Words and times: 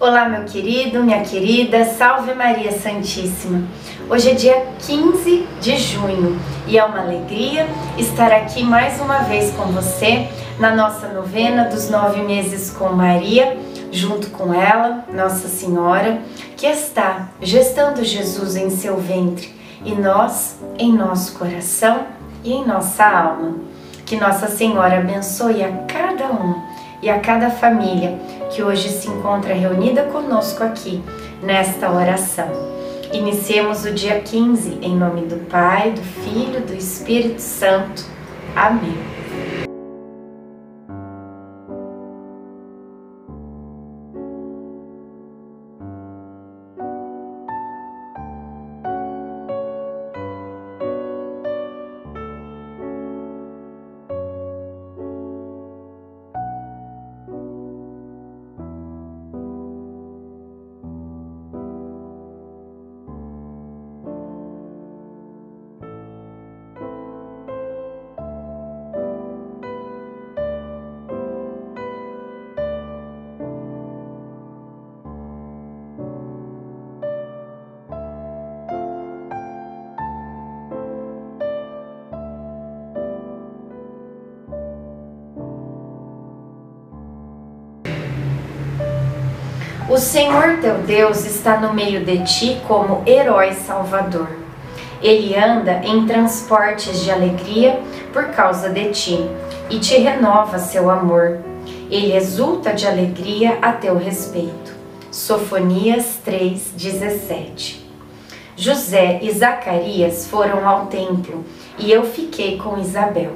Olá, 0.00 0.28
meu 0.28 0.44
querido, 0.44 1.02
minha 1.02 1.24
querida, 1.24 1.84
salve 1.84 2.32
Maria 2.32 2.70
Santíssima. 2.70 3.64
Hoje 4.08 4.30
é 4.30 4.34
dia 4.34 4.66
15 4.86 5.44
de 5.60 5.76
junho 5.76 6.38
e 6.68 6.78
é 6.78 6.84
uma 6.84 7.00
alegria 7.00 7.66
estar 7.96 8.30
aqui 8.30 8.62
mais 8.62 9.00
uma 9.00 9.24
vez 9.24 9.50
com 9.56 9.64
você 9.72 10.28
na 10.60 10.72
nossa 10.72 11.08
novena 11.08 11.64
dos 11.64 11.90
nove 11.90 12.20
meses 12.22 12.70
com 12.70 12.90
Maria, 12.90 13.58
junto 13.90 14.30
com 14.30 14.54
ela, 14.54 15.04
Nossa 15.12 15.48
Senhora, 15.48 16.22
que 16.56 16.68
está 16.68 17.30
gestando 17.42 18.04
Jesus 18.04 18.54
em 18.54 18.70
seu 18.70 18.98
ventre 18.98 19.52
e 19.84 19.96
nós 19.96 20.60
em 20.78 20.92
nosso 20.92 21.36
coração 21.36 22.06
e 22.44 22.52
em 22.52 22.64
nossa 22.64 23.04
alma. 23.04 23.56
Que 24.06 24.14
Nossa 24.16 24.46
Senhora 24.46 24.98
abençoe 24.98 25.60
a 25.64 25.72
cada 25.88 26.26
um 26.26 26.67
e 27.02 27.08
a 27.08 27.20
cada 27.20 27.50
família 27.50 28.18
que 28.50 28.62
hoje 28.62 28.88
se 28.88 29.08
encontra 29.08 29.54
reunida 29.54 30.04
conosco 30.04 30.62
aqui 30.64 31.02
nesta 31.42 31.90
oração. 31.90 32.48
Iniciemos 33.12 33.84
o 33.84 33.92
dia 33.92 34.20
15 34.20 34.78
em 34.82 34.94
nome 34.94 35.22
do 35.22 35.36
Pai, 35.48 35.92
do 35.92 36.02
Filho, 36.02 36.60
do 36.60 36.74
Espírito 36.74 37.40
Santo. 37.40 38.04
Amém. 38.54 38.96
O 89.90 89.96
Senhor 89.96 90.58
teu 90.60 90.74
Deus 90.82 91.24
está 91.24 91.58
no 91.58 91.72
meio 91.72 92.04
de 92.04 92.22
ti 92.22 92.60
como 92.68 93.02
herói 93.06 93.54
salvador. 93.54 94.28
Ele 95.00 95.34
anda 95.34 95.80
em 95.82 96.04
transportes 96.04 97.02
de 97.02 97.10
alegria 97.10 97.80
por 98.12 98.26
causa 98.26 98.68
de 98.68 98.90
ti 98.90 99.18
e 99.70 99.78
te 99.78 99.96
renova 99.96 100.58
seu 100.58 100.90
amor. 100.90 101.38
Ele 101.90 102.14
exulta 102.14 102.74
de 102.74 102.86
alegria 102.86 103.56
a 103.62 103.72
teu 103.72 103.96
respeito. 103.96 104.74
Sofonias 105.10 106.18
3:17. 106.22 107.80
José 108.56 109.20
e 109.22 109.32
Zacarias 109.32 110.26
foram 110.26 110.68
ao 110.68 110.84
templo 110.88 111.46
e 111.78 111.90
eu 111.90 112.04
fiquei 112.04 112.58
com 112.58 112.78
Isabel. 112.78 113.32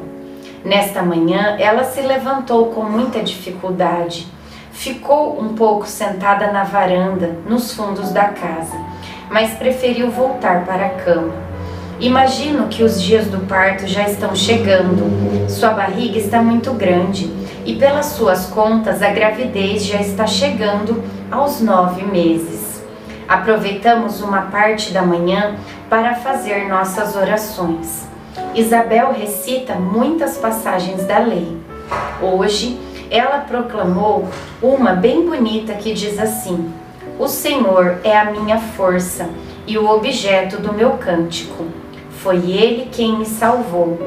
Nesta 0.63 1.03
manhã 1.03 1.57
ela 1.59 1.83
se 1.85 2.03
levantou 2.03 2.67
com 2.73 2.83
muita 2.83 3.23
dificuldade 3.23 4.27
Ficou 4.83 5.41
um 5.41 5.55
pouco 5.55 5.87
sentada 5.87 6.51
na 6.51 6.65
varanda, 6.65 7.37
nos 7.49 7.73
fundos 7.73 8.11
da 8.11 8.25
casa, 8.25 8.77
mas 9.31 9.53
preferiu 9.53 10.11
voltar 10.11 10.65
para 10.65 10.87
a 10.87 10.89
cama. 10.89 11.33
Imagino 12.01 12.67
que 12.67 12.83
os 12.83 13.01
dias 13.01 13.29
do 13.29 13.47
parto 13.47 13.87
já 13.87 14.09
estão 14.09 14.35
chegando. 14.35 15.49
Sua 15.49 15.71
barriga 15.71 16.19
está 16.19 16.43
muito 16.43 16.73
grande 16.73 17.33
e, 17.65 17.77
pelas 17.77 18.07
suas 18.07 18.47
contas, 18.47 19.03
a 19.03 19.11
gravidez 19.11 19.85
já 19.85 20.01
está 20.01 20.27
chegando 20.27 21.01
aos 21.31 21.61
nove 21.61 22.03
meses. 22.03 22.83
Aproveitamos 23.29 24.21
uma 24.21 24.43
parte 24.51 24.93
da 24.93 25.03
manhã 25.03 25.55
para 25.89 26.17
fazer 26.17 26.69
nossas 26.69 27.15
orações. 27.15 28.05
Isabel 28.53 29.13
recita 29.13 29.77
muitas 29.77 30.39
passagens 30.39 31.05
da 31.05 31.21
lei. 31.21 31.57
Hoje, 32.21 32.81
ela 33.13 33.41
proclamou 33.41 34.27
uma 34.63 34.95
bem 34.95 35.27
bonita 35.29 35.75
que 35.75 35.93
diz 35.93 36.19
assim: 36.19 36.73
O 37.19 37.29
Senhor 37.29 37.99
é 38.03 38.19
a 38.19 38.31
minha 38.31 38.57
força 38.59 39.29
e 39.67 39.77
o 39.77 39.87
objeto 39.87 40.57
do 40.57 40.73
meu 40.73 40.93
cântico. 40.93 41.67
Foi 42.11 42.37
Ele 42.51 42.89
quem 42.91 43.19
me 43.19 43.27
salvou. 43.27 43.99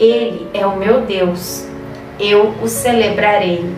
Ele 0.00 0.48
é 0.52 0.66
o 0.66 0.76
meu 0.76 1.02
Deus. 1.02 1.68
Eu 2.18 2.52
o 2.60 2.66
celebrarei. 2.66 3.72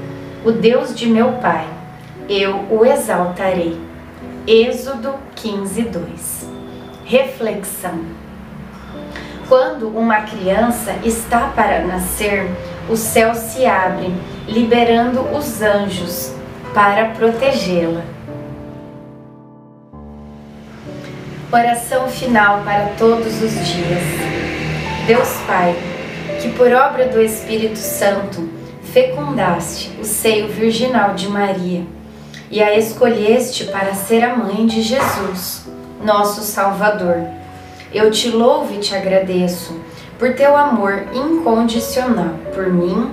O 0.46 0.50
Deus 0.50 0.94
de 0.94 1.06
meu 1.06 1.32
Pai. 1.32 1.66
Eu 2.26 2.64
o 2.70 2.86
exaltarei. 2.86 3.78
Êxodo 4.46 5.14
15, 5.36 5.82
2. 5.82 6.50
Reflexão. 7.04 8.00
Quando 9.46 9.88
uma 9.88 10.22
criança 10.22 10.94
está 11.04 11.48
para 11.48 11.84
nascer, 11.84 12.48
o 12.88 12.96
céu 12.96 13.34
se 13.34 13.66
abre, 13.66 14.12
liberando 14.50 15.20
os 15.34 15.62
anjos 15.62 16.32
para 16.74 17.10
protegê-la. 17.10 18.02
Oração 21.52 22.08
final 22.08 22.62
para 22.64 22.88
todos 22.98 23.40
os 23.42 23.52
dias. 23.68 24.02
Deus 25.06 25.28
Pai, 25.46 25.74
que 26.42 26.50
por 26.50 26.72
obra 26.72 27.06
do 27.06 27.20
Espírito 27.20 27.78
Santo 27.78 28.48
fecundaste 28.92 29.96
o 30.00 30.04
seio 30.04 30.48
virginal 30.48 31.14
de 31.14 31.28
Maria 31.28 31.84
e 32.50 32.60
a 32.60 32.76
escolheste 32.76 33.66
para 33.66 33.94
ser 33.94 34.24
a 34.24 34.36
mãe 34.36 34.66
de 34.66 34.82
Jesus, 34.82 35.68
nosso 36.04 36.42
Salvador. 36.42 37.24
Eu 37.92 38.10
te 38.10 38.28
louvo 38.30 38.74
e 38.74 38.78
te 38.78 38.96
agradeço 38.96 39.80
por 40.18 40.34
teu 40.34 40.56
amor 40.56 41.04
incondicional 41.14 42.34
por 42.52 42.66
mim, 42.72 43.12